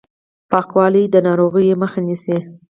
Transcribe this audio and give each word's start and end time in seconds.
پاکوالی 0.51 1.03
د 1.09 1.15
ناروغیو 1.27 1.79
مخه 1.83 1.99
نیسي 2.07 2.37